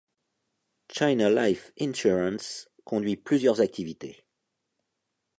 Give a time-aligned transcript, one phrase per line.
[0.91, 4.25] China Life Insurance conduit plusieurs activités.